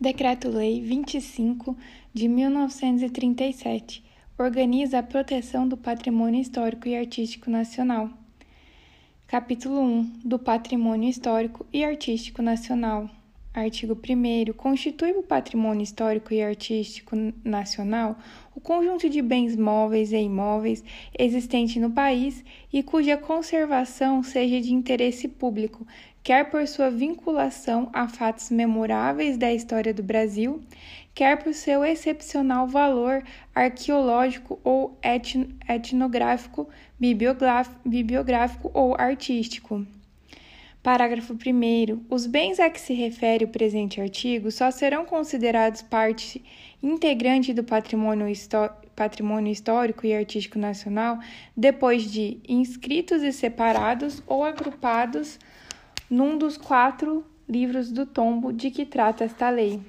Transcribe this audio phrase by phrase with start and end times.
[0.00, 1.76] Decreto-Lei 25
[2.14, 4.02] de 1937
[4.38, 8.08] organiza a proteção do patrimônio histórico e artístico nacional.
[9.26, 13.10] Capítulo 1 do Patrimônio Histórico e Artístico Nacional.
[13.52, 14.54] Artigo 1.
[14.54, 18.16] Constitui o patrimônio histórico e artístico nacional
[18.54, 20.84] o conjunto de bens móveis e imóveis
[21.18, 25.86] existente no país e cuja conservação seja de interesse público,
[26.22, 30.62] quer por sua vinculação a fatos memoráveis da história do Brasil,
[31.14, 33.22] quer por seu excepcional valor
[33.54, 34.98] arqueológico ou
[35.68, 39.86] etnográfico, bibliográfico ou artístico.
[40.82, 42.06] Parágrafo 1.
[42.08, 46.42] Os bens a que se refere o presente artigo só serão considerados parte
[46.82, 48.26] integrante do patrimônio,
[48.96, 51.18] patrimônio histórico e artístico nacional
[51.54, 55.38] depois de inscritos e separados ou agrupados
[56.10, 59.80] num dos quatro livros do tombo de que trata esta lei.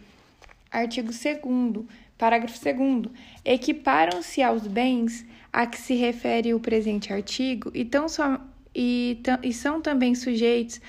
[0.71, 1.85] Artigo 2.
[2.17, 3.11] Parágrafo 2.
[3.43, 8.39] Equiparam-se aos bens a que se refere o presente artigo e tão só
[8.73, 10.79] e, e são também sujeitos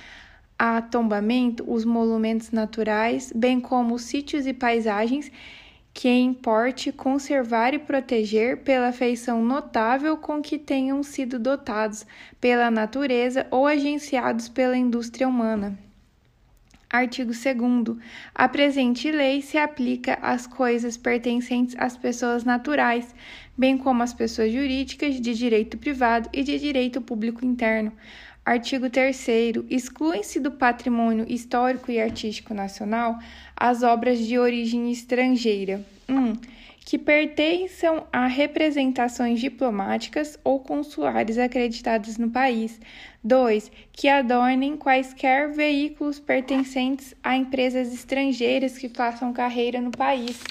[0.59, 5.33] a tombamento os monumentos naturais, bem como os sítios e paisagens
[5.95, 12.07] que importe conservar e proteger pela feição notável com que tenham sido dotados
[12.41, 15.79] pela natureza ou agenciados pela indústria humana.
[16.89, 17.99] Artigo 2.
[18.35, 23.15] A presente lei se aplica às coisas pertencentes às pessoas naturais,
[23.57, 27.93] bem como às pessoas jurídicas de direito privado e de direito público interno.
[28.45, 29.29] Artigo 3.
[29.71, 33.17] Excluem-se do patrimônio histórico e artístico nacional
[33.57, 35.81] as obras de origem estrangeira.
[36.09, 36.15] 1.
[36.15, 36.33] Um,
[36.85, 42.81] que pertençam a representações diplomáticas ou consulares acreditadas no país.
[43.23, 43.71] 2.
[43.93, 50.43] Que adornem quaisquer veículos pertencentes a empresas estrangeiras que façam carreira no país.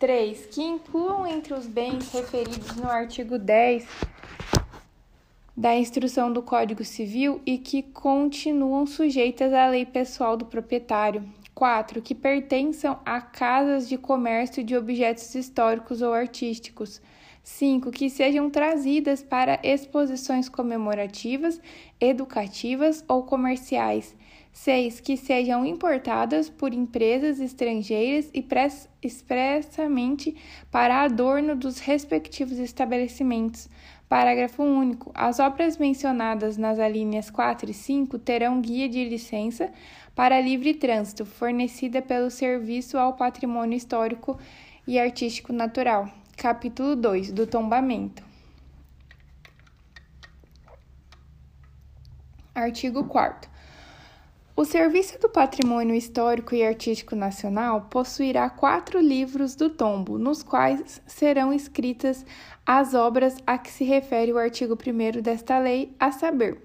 [0.00, 0.46] 3.
[0.46, 3.86] Que incluam entre os bens referidos no artigo 10
[5.56, 11.22] da instrução do Código Civil e que continuam sujeitas à lei pessoal do proprietário.
[11.54, 12.02] 4.
[12.02, 17.00] Que pertençam a casas de comércio de objetos históricos ou artísticos.
[17.44, 17.92] 5.
[17.92, 21.60] Que sejam trazidas para exposições comemorativas,
[22.00, 24.16] educativas ou comerciais.
[24.52, 25.00] 6.
[25.00, 28.44] Que sejam importadas por empresas estrangeiras e
[29.02, 30.34] expressamente
[30.70, 33.68] para adorno dos respectivos estabelecimentos.
[34.14, 35.10] Parágrafo único.
[35.12, 39.72] As obras mencionadas nas alíneas 4 e 5 terão guia de licença
[40.14, 44.38] para livre trânsito, fornecida pelo Serviço ao Patrimônio Histórico
[44.86, 46.08] e Artístico Natural.
[46.36, 48.22] Capítulo 2 do tombamento.
[52.54, 53.50] Artigo 4
[54.56, 61.02] o Serviço do Patrimônio Histórico e Artístico Nacional possuirá quatro livros do tombo, nos quais
[61.06, 62.24] serão escritas
[62.64, 66.62] as obras a que se refere o artigo 1 desta lei, a saber,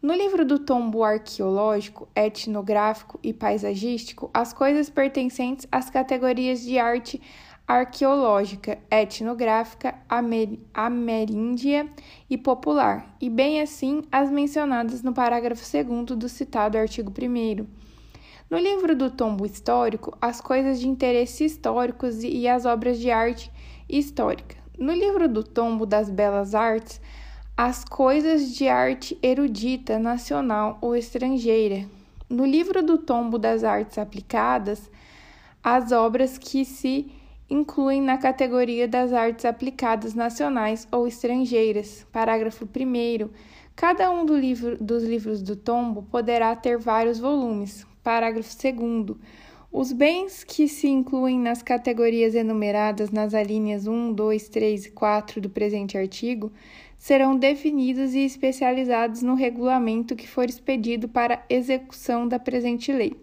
[0.00, 7.20] no livro do tombo arqueológico, etnográfico e paisagístico, as coisas pertencentes às categorias de arte
[7.70, 11.88] arqueológica, etnográfica, amer ameríndia
[12.28, 17.64] e popular, e bem assim as mencionadas no parágrafo 2 do citado artigo 1.
[18.50, 23.52] No livro do tombo histórico, as coisas de interesse históricos e as obras de arte
[23.88, 24.56] histórica.
[24.76, 27.00] No livro do tombo das belas artes,
[27.56, 31.86] as coisas de arte erudita, nacional ou estrangeira.
[32.28, 34.90] No livro do tombo das artes aplicadas,
[35.62, 37.19] as obras que se
[37.50, 42.06] incluem na categoria das artes aplicadas nacionais ou estrangeiras.
[42.12, 43.28] Parágrafo 1.
[43.74, 47.84] Cada um do livro, dos livros do tombo poderá ter vários volumes.
[48.02, 49.18] Parágrafo 2.
[49.72, 55.40] Os bens que se incluem nas categorias enumeradas nas alíneas 1, 2, 3 e 4
[55.40, 56.52] do presente artigo
[56.98, 63.16] serão definidos e especializados no regulamento que for expedido para execução da presente lei.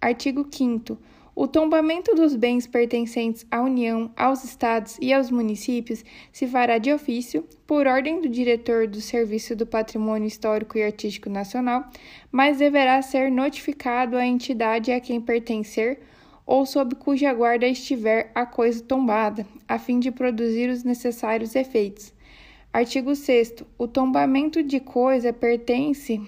[0.00, 0.96] Artigo 5.
[1.34, 6.92] O tombamento dos bens pertencentes à União, aos Estados e aos municípios se fará de
[6.92, 11.86] ofício, por ordem do diretor do Serviço do Patrimônio Histórico e Artístico Nacional,
[12.30, 16.00] mas deverá ser notificado à entidade a quem pertencer
[16.44, 22.12] ou sob cuja guarda estiver a coisa tombada, a fim de produzir os necessários efeitos.
[22.70, 23.64] Artigo 6.
[23.78, 26.20] O tombamento de coisa pertence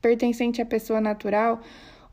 [0.00, 1.60] pertencente à pessoa natural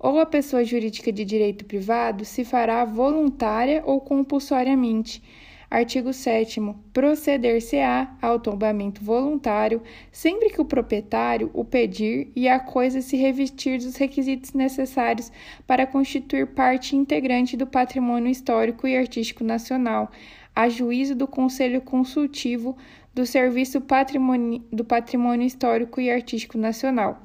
[0.05, 5.19] ou a pessoa jurídica de direito privado se fará voluntária ou compulsoriamente.
[5.67, 6.61] Artigo 7.
[6.93, 9.81] Proceder-se-á ao tombamento voluntário
[10.11, 15.31] sempre que o proprietário o pedir e a coisa se revestir dos requisitos necessários
[15.65, 20.11] para constituir parte integrante do patrimônio histórico e artístico nacional,
[20.55, 22.77] a juízo do Conselho Consultivo
[23.11, 27.23] do Serviço Patrimoni do Patrimônio Histórico e Artístico Nacional,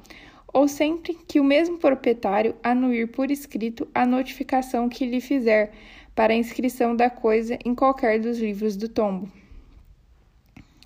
[0.53, 5.71] ou sempre que o mesmo proprietário anuir por escrito a notificação que lhe fizer
[6.15, 9.29] para a inscrição da coisa em qualquer dos livros do tombo.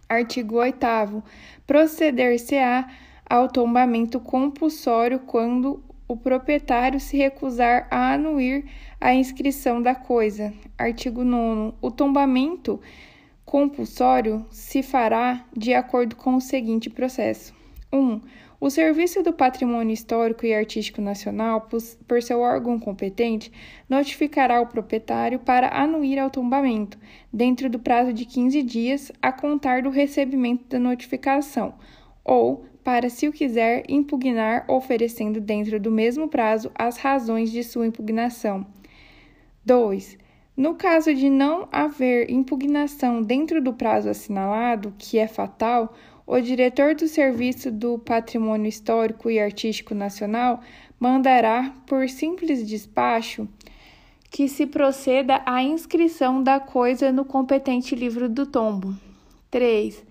[0.08, 0.78] Artigo 8.
[1.66, 2.88] Proceder-se-á
[3.28, 8.66] ao tombamento compulsório quando o proprietário se recusar a anuir
[9.02, 10.54] a inscrição da coisa.
[10.78, 11.74] Artigo 9.
[11.82, 12.80] O tombamento
[13.44, 17.54] compulsório se fará de acordo com o seguinte processo:
[17.92, 17.98] 1.
[17.98, 18.22] Um,
[18.66, 21.70] o Serviço do Patrimônio Histórico e Artístico Nacional,
[22.08, 23.52] por seu órgão competente,
[23.88, 26.98] notificará o proprietário para anuir ao tombamento,
[27.32, 31.76] dentro do prazo de 15 dias a contar do recebimento da notificação,
[32.24, 37.86] ou, para, se o quiser, impugnar, oferecendo dentro do mesmo prazo as razões de sua
[37.86, 38.66] impugnação.
[39.64, 40.18] 2.
[40.58, 45.94] No caso de não haver impugnação dentro do prazo assinalado, que é fatal,
[46.28, 50.62] o diretor do Serviço do Patrimônio Histórico e Artístico Nacional
[51.00, 53.48] mandará, por simples despacho,
[54.32, 58.96] que se proceda à inscrição da coisa no competente livro do tombo.
[59.52, 60.04] 3.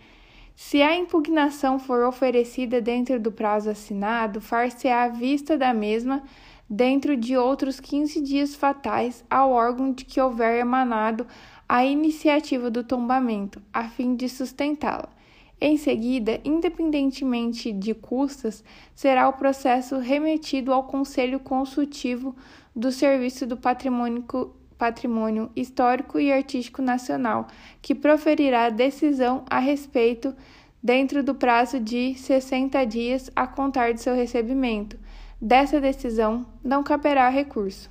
[0.54, 6.22] Se a impugnação for oferecida dentro do prazo assinado, far-se-á vista da mesma
[6.70, 11.26] dentro de outros 15 dias fatais ao órgão de que houver emanado
[11.68, 15.08] a iniciativa do tombamento, a fim de sustentá-la.
[15.66, 18.62] Em seguida, independentemente de custas,
[18.94, 22.36] será o processo remetido ao Conselho Consultivo
[22.76, 24.26] do Serviço do Patrimônio,
[24.76, 27.46] Patrimônio Histórico e Artístico Nacional,
[27.80, 30.36] que proferirá decisão a respeito
[30.82, 34.98] dentro do prazo de 60 dias a contar de seu recebimento.
[35.40, 37.88] Dessa decisão não caberá recurso.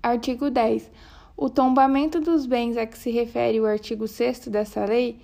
[0.00, 0.88] Artigo 10.
[1.36, 5.18] O tombamento dos bens a que se refere o artigo 6 dessa lei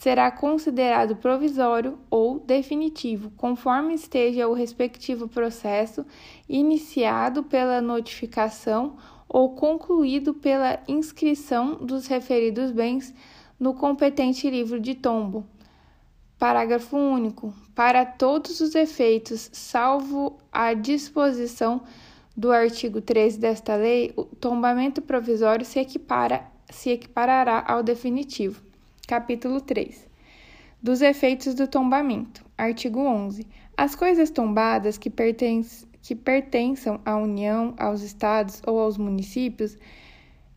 [0.00, 6.06] será considerado provisório ou definitivo, conforme esteja o respectivo processo
[6.48, 8.96] iniciado pela notificação
[9.28, 13.14] ou concluído pela inscrição dos referidos bens
[13.58, 15.44] no competente livro de tombo.
[16.38, 17.52] Parágrafo único.
[17.74, 21.82] Para todos os efeitos, salvo a disposição
[22.34, 28.69] do artigo 13 desta lei, o tombamento provisório se, equipara, se equiparará ao definitivo.
[29.10, 30.06] Capítulo 3
[30.80, 32.44] Dos efeitos do tombamento.
[32.56, 33.44] Artigo 11.
[33.76, 35.12] As coisas tombadas que,
[36.00, 39.76] que pertençam à União, aos Estados ou aos municípios,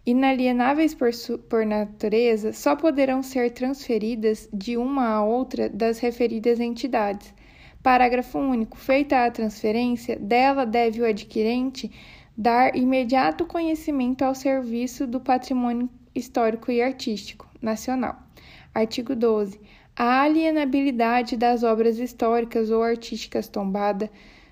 [0.06, 1.10] inalienáveis por,
[1.50, 7.34] por natureza, só poderão ser transferidas de uma a outra das referidas entidades.
[7.82, 8.78] Parágrafo único.
[8.78, 11.90] Feita a transferência, dela deve o adquirente
[12.38, 18.23] dar imediato conhecimento ao serviço do patrimônio histórico e artístico nacional.
[18.74, 19.60] Artigo 12.
[19.96, 24.10] A alienabilidade das obras históricas ou artísticas tombada,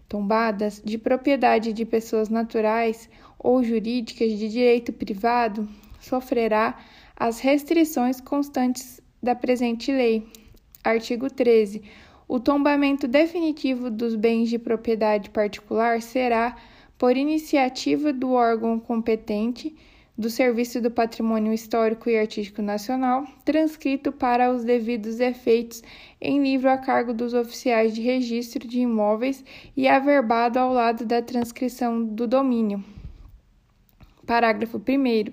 [0.07, 3.09] tombadas de propriedade de pessoas naturais
[3.39, 5.67] ou jurídicas de direito privado
[5.99, 6.77] sofrerá
[7.15, 10.27] as restrições constantes da presente lei.
[10.83, 11.81] Artigo 13.
[12.27, 16.55] O tombamento definitivo dos bens de propriedade particular será,
[16.97, 19.75] por iniciativa do órgão competente,
[20.17, 25.81] do Serviço do Patrimônio Histórico e Artístico Nacional, transcrito para os devidos efeitos
[26.19, 29.43] em livro a cargo dos oficiais de registro de imóveis
[29.75, 32.83] e averbado ao lado da transcrição do domínio.
[34.25, 35.31] Parágrafo 1.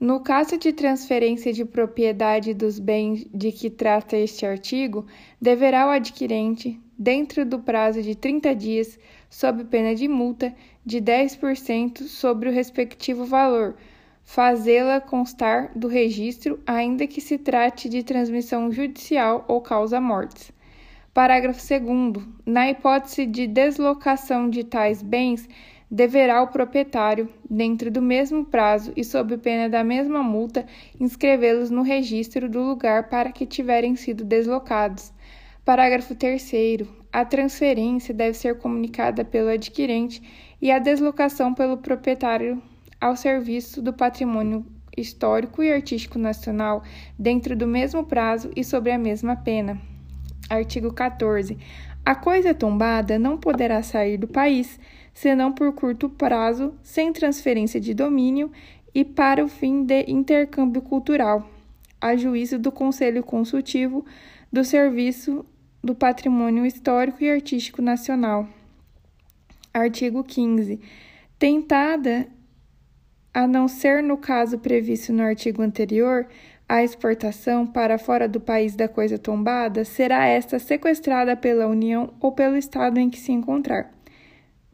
[0.00, 5.04] No caso de transferência de propriedade dos bens de que trata este artigo,
[5.40, 10.54] deverá o adquirente, dentro do prazo de 30 dias, sob pena de multa
[10.84, 13.76] de 10% sobre o respectivo valor,
[14.24, 20.52] fazê-la constar do registro, ainda que se trate de transmissão judicial ou causa-mortes.
[21.14, 22.26] Parágrafo 2.
[22.46, 25.48] Na hipótese de deslocação de tais bens,
[25.90, 30.66] deverá o proprietário, dentro do mesmo prazo e sob pena da mesma multa,
[31.00, 35.12] inscrevê-los no registro do lugar para que tiverem sido deslocados.
[35.68, 36.50] Parágrafo 3.
[37.12, 40.22] A transferência deve ser comunicada pelo adquirente
[40.62, 42.62] e a deslocação pelo proprietário
[42.98, 44.64] ao serviço do patrimônio
[44.96, 46.82] histórico e artístico nacional
[47.18, 49.78] dentro do mesmo prazo e sobre a mesma pena.
[50.48, 51.58] Artigo 14.
[52.02, 54.80] A coisa tombada não poderá sair do país
[55.12, 58.50] senão por curto prazo, sem transferência de domínio
[58.94, 61.46] e para o fim de intercâmbio cultural,
[62.00, 64.02] a juízo do Conselho Consultivo
[64.50, 65.44] do Serviço
[65.82, 68.48] do Patrimônio Histórico e Artístico Nacional.
[69.72, 70.80] Artigo 15.
[71.38, 72.26] Tentada,
[73.32, 76.26] a não ser no caso previsto no artigo anterior,
[76.68, 82.32] a exportação para fora do país da coisa tombada, será esta sequestrada pela União ou
[82.32, 83.90] pelo Estado em que se encontrar.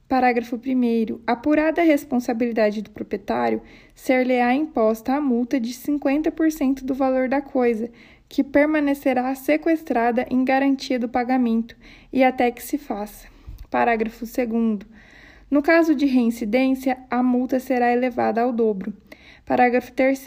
[0.08, 1.20] Parágrafo 1.
[1.26, 3.62] Apurada a responsabilidade do proprietário,
[3.94, 7.90] ser-lhe-á imposta a multa de 50% do valor da coisa,
[8.34, 11.76] que permanecerá sequestrada em garantia do pagamento
[12.12, 13.28] e até que se faça.
[13.70, 14.80] Parágrafo 2.
[15.48, 18.92] No caso de reincidência, a multa será elevada ao dobro.
[19.46, 20.26] Parágrafo 3.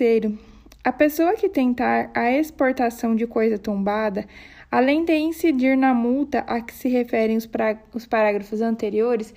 [0.86, 4.26] A pessoa que tentar a exportação de coisa tombada,
[4.72, 7.50] além de incidir na multa a que se referem os,
[7.94, 9.34] os parágrafos anteriores,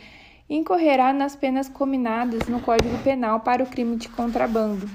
[0.49, 4.89] incorrerá nas penas combinadas no Código Penal para o crime de contrabando.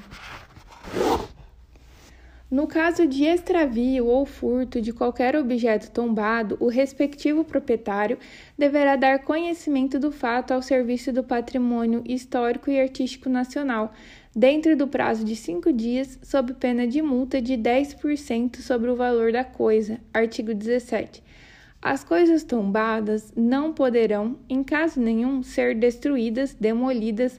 [2.55, 8.17] No caso de extravio ou furto de qualquer objeto tombado, o respectivo proprietário
[8.57, 13.91] deverá dar conhecimento do fato ao Serviço do Patrimônio Histórico e Artístico Nacional,
[14.33, 19.33] dentro do prazo de cinco dias, sob pena de multa de 10% sobre o valor
[19.33, 19.99] da coisa.
[20.13, 21.21] Artigo 17.
[21.81, 27.37] As coisas tombadas não poderão, em caso nenhum, ser destruídas, demolidas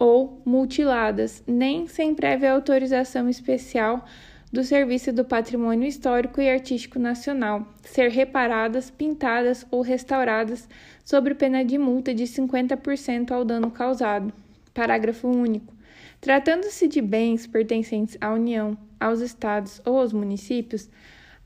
[0.00, 4.04] ou mutiladas, nem sem prévia autorização especial
[4.52, 10.68] do Serviço do Patrimônio Histórico e Artístico Nacional, ser reparadas, pintadas ou restauradas
[11.04, 14.32] sob pena de multa de 50% ao dano causado.
[14.72, 15.74] Parágrafo único.
[16.20, 20.88] Tratando-se de bens pertencentes à União, aos Estados ou aos municípios,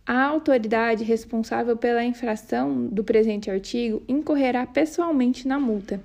[0.07, 6.01] a autoridade responsável pela infração do presente artigo incorrerá pessoalmente na multa.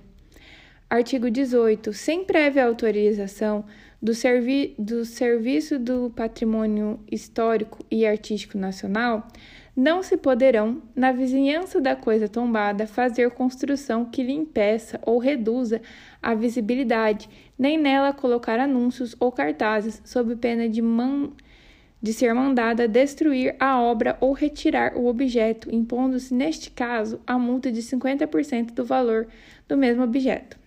[0.90, 1.92] Artigo 18.
[1.94, 3.66] Sem prévia autorização,
[4.02, 9.28] do, servi do Serviço do Patrimônio Histórico e Artístico Nacional,
[9.76, 15.82] não se poderão, na vizinhança da coisa tombada, fazer construção que lhe impeça ou reduza
[16.22, 21.30] a visibilidade, nem nela colocar anúncios ou cartazes, sob pena de, man
[22.02, 27.72] de ser mandada destruir a obra ou retirar o objeto, impondo-se, neste caso, a multa
[27.72, 29.28] de 50% do valor
[29.68, 30.58] do mesmo objeto.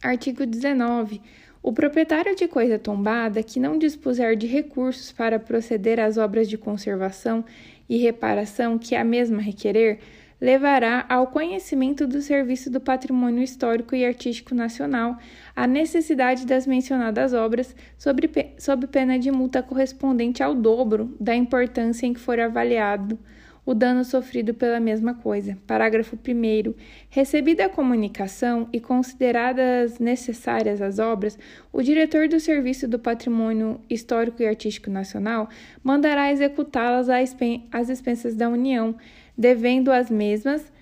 [0.00, 1.20] Artigo 19.
[1.66, 6.56] O proprietário de coisa tombada que não dispuser de recursos para proceder às obras de
[6.56, 7.44] conservação
[7.88, 9.98] e reparação que a mesma requerer,
[10.40, 15.18] levará ao conhecimento do Serviço do Patrimônio Histórico e Artístico Nacional
[15.56, 22.06] a necessidade das mencionadas obras, sob, sob pena de multa correspondente ao dobro da importância
[22.06, 23.18] em que for avaliado
[23.66, 25.58] o dano sofrido pela mesma coisa.
[25.66, 26.72] Parágrafo 1.
[27.10, 31.36] Recebida a comunicação e consideradas necessárias as obras,
[31.72, 35.48] o diretor do Serviço do Patrimônio Histórico e Artístico Nacional
[35.82, 38.94] mandará executá-las às expensas da União,
[39.36, 40.72] devendo as mesmas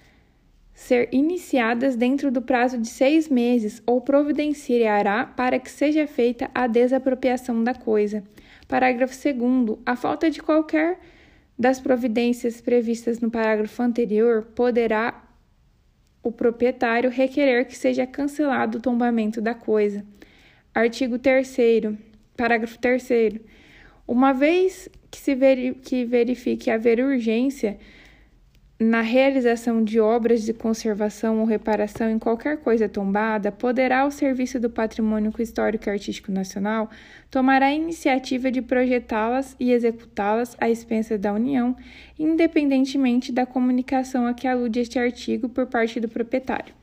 [0.74, 6.66] ser iniciadas dentro do prazo de seis meses ou providenciará para que seja feita a
[6.66, 8.22] desapropriação da coisa.
[8.68, 9.78] Parágrafo 2.
[9.86, 10.98] A falta de qualquer
[11.58, 15.24] das providências previstas no parágrafo anterior, poderá
[16.22, 20.04] o proprietário requerer que seja cancelado o tombamento da coisa.
[20.74, 21.56] Artigo 3
[22.36, 23.40] parágrafo 3
[24.08, 25.34] Uma vez que se
[26.04, 27.78] verifique haver urgência
[28.78, 34.58] na realização de obras de conservação ou reparação em qualquer coisa tombada, poderá o Serviço
[34.58, 36.90] do Patrimônio Histórico e Artístico Nacional
[37.30, 41.76] tomar a iniciativa de projetá-las e executá-las à expensa da União,
[42.18, 46.74] independentemente da comunicação a que alude este artigo por parte do proprietário.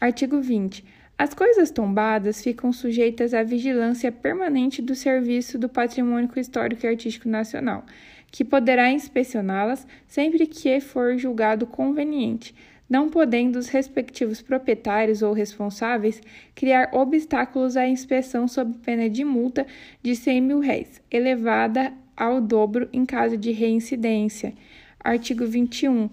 [0.00, 0.84] Artigo 20.
[1.18, 7.28] As coisas tombadas ficam sujeitas à vigilância permanente do Serviço do Patrimônio Histórico e Artístico
[7.28, 7.84] Nacional
[8.30, 12.54] que poderá inspecioná-las sempre que for julgado conveniente,
[12.88, 16.22] não podendo os respectivos proprietários ou responsáveis
[16.54, 19.66] criar obstáculos à inspeção sob pena de multa
[20.02, 24.54] de 100 mil réis, elevada ao dobro em caso de reincidência.
[24.98, 26.08] Artigo 21.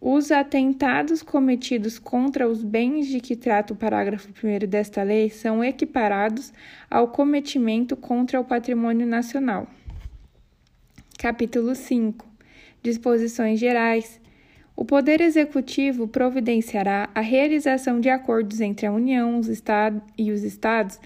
[0.00, 5.64] Os atentados cometidos contra os bens de que trata o parágrafo 1 desta lei são
[5.64, 6.52] equiparados
[6.88, 9.66] ao cometimento contra o patrimônio nacional.
[11.18, 12.24] Capítulo 5
[12.80, 14.20] Disposições Gerais.
[14.76, 20.44] O Poder Executivo providenciará a realização de acordos entre a União os Estados e os
[20.44, 21.00] Estados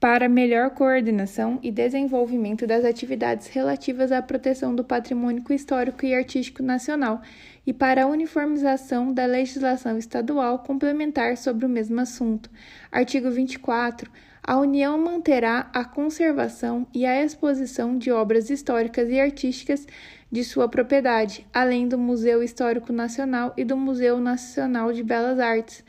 [0.00, 6.62] para melhor coordenação e desenvolvimento das atividades relativas à proteção do patrimônio histórico e artístico
[6.62, 7.20] nacional
[7.66, 12.48] e para a uniformização da legislação estadual complementar sobre o mesmo assunto.
[12.90, 14.10] Artigo 24.
[14.42, 19.86] a União manterá a conservação e a exposição de obras históricas e artísticas
[20.32, 25.84] de sua propriedade, além do Museu Histórico Nacional e do Museu Nacional de Belas Artes,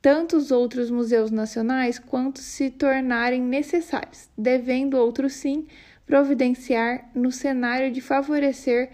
[0.00, 5.66] tanto os outros museus nacionais quanto se tornarem necessários, devendo outros sim
[6.06, 8.90] providenciar no cenário de favorecer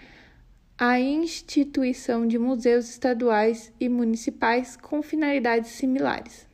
[0.76, 6.46] a instituição de museus estaduais e municipais com finalidades similares.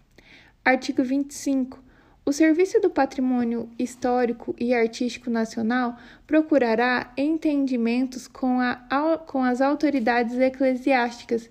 [0.63, 1.83] Artigo 25.
[2.27, 8.77] O Serviço do Patrimônio Histórico e Artístico Nacional procurará entendimentos com, a,
[9.27, 11.49] com as autoridades eclesiásticas,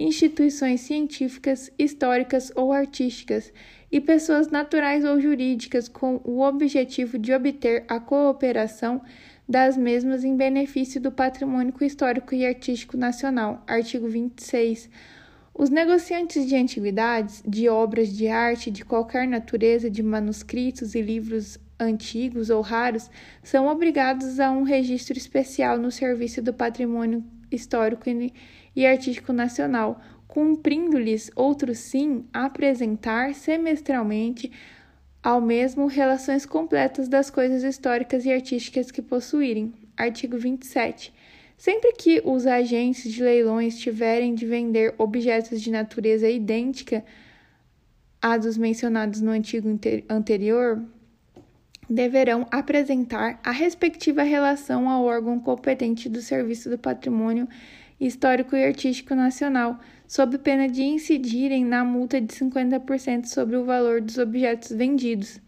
[0.00, 3.52] instituições científicas, históricas ou artísticas
[3.92, 9.02] e pessoas naturais ou jurídicas com o objetivo de obter a cooperação
[9.46, 13.62] das mesmas em benefício do patrimônio histórico e artístico nacional.
[13.66, 14.88] Artigo 26.
[15.52, 21.58] Os negociantes de antiguidades, de obras de arte de qualquer natureza, de manuscritos e livros
[21.78, 23.10] antigos ou raros,
[23.42, 28.04] são obrigados a um registro especial no Serviço do Patrimônio Histórico
[28.74, 34.50] e Artístico Nacional, cumprindo-lhes outro sim apresentar semestralmente
[35.22, 39.72] ao mesmo relações completas das coisas históricas e artísticas que possuírem.
[39.96, 41.12] Artigo 27.
[41.58, 47.04] Sempre que os agentes de leilões tiverem de vender objetos de natureza idêntica
[48.22, 49.68] a dos mencionados no antigo
[50.08, 50.82] anterior,
[51.90, 57.48] deverão apresentar a respectiva relação ao órgão competente do Serviço do Patrimônio
[58.00, 64.00] Histórico e Artístico Nacional, sob pena de incidirem na multa de 50% sobre o valor
[64.00, 65.40] dos objetos vendidos.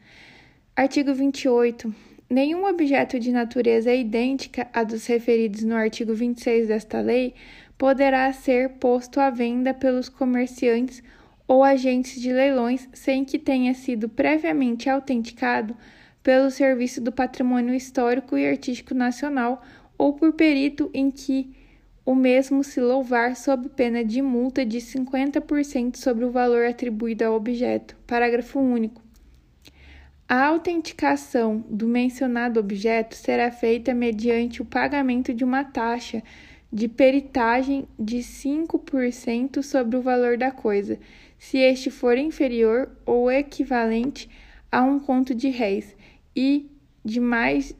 [0.75, 1.95] Artigo 28.
[2.29, 7.35] Nenhum objeto de natureza idêntica a dos referidos no artigo 26 desta lei
[7.79, 11.03] poderá ser posto à venda pelos comerciantes
[11.47, 15.77] ou agentes de leilões sem que tenha sido previamente autenticado
[16.23, 19.63] pelo Serviço do Patrimônio Histórico e Artístico Nacional
[19.99, 21.55] ou por perito em que
[22.05, 27.35] o mesmo se louvar sob pena de multa de 50% sobre o valor atribuído ao
[27.35, 27.97] objeto.
[28.07, 29.03] Parágrafo único.
[30.29, 36.23] A autenticação do mencionado objeto será feita mediante o pagamento de uma taxa
[36.73, 40.99] de peritagem de 5% sobre o valor da coisa,
[41.39, 44.31] se este for inferior ou equivalente
[44.71, 45.95] a um conto de réis,
[46.35, 46.71] e
[47.05, 47.75] de mais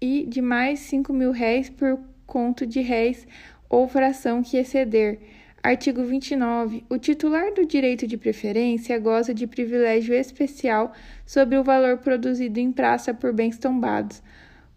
[0.00, 3.26] e de mais 5 mil réis por conto de réis
[3.68, 5.18] ou fração que exceder.
[5.62, 6.84] Artigo 29.
[6.88, 10.92] O titular do direito de preferência goza de privilégio especial
[11.26, 14.22] sobre o valor produzido em praça por bens tombados,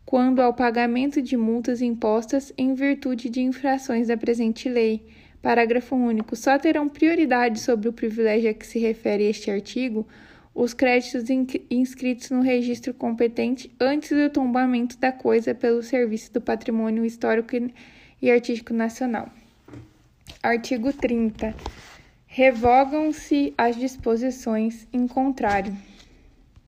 [0.03, 5.05] quando ao pagamento de multas impostas em virtude de infrações da presente lei.
[5.41, 6.35] Parágrafo único.
[6.35, 10.07] Só terão prioridade sobre o privilégio a que se refere este artigo
[10.53, 11.29] os créditos
[11.69, 17.55] inscritos no registro competente antes do tombamento da coisa pelo Serviço do Patrimônio Histórico
[18.21, 19.29] e Artístico Nacional.
[20.41, 21.55] Artigo 30.
[22.27, 25.75] Revogam-se as disposições em contrário.